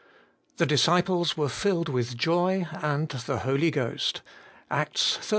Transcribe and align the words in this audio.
'The 0.57 0.65
disciples 0.65 1.37
were 1.37 1.47
filled 1.47 1.87
with 1.87 2.17
joy 2.17 2.65
and 2.81 3.09
the 3.27 3.41
Holy 3.41 3.69
Ghost.' 3.69 4.23
ACTS 4.71 5.19
xiii. 5.21 5.29